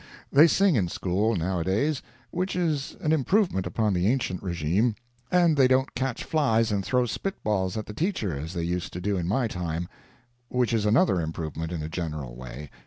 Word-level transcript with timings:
They 0.31 0.47
sing 0.47 0.75
in 0.75 0.87
school, 0.87 1.35
now 1.35 1.59
a 1.59 1.63
days, 1.63 2.01
which 2.31 2.55
is 2.55 2.95
an 3.01 3.11
improvement 3.11 3.67
upon 3.67 3.93
the 3.93 4.07
ancient 4.07 4.41
regime; 4.41 4.95
and 5.31 5.55
they 5.55 5.67
don't 5.67 5.93
catch 5.93 6.23
flies 6.23 6.71
and 6.71 6.83
throw 6.83 7.05
spit 7.05 7.43
balls 7.43 7.77
at 7.77 7.85
the 7.85 7.93
teacher, 7.93 8.35
as 8.35 8.55
they 8.55 8.63
used 8.63 8.93
to 8.93 8.99
do 8.99 9.15
in 9.15 9.27
my 9.27 9.47
time—which 9.47 10.73
is 10.73 10.87
another 10.87 11.21
improvement, 11.21 11.71
in 11.71 11.83
a 11.83 11.87
general 11.87 12.35
way. 12.35 12.71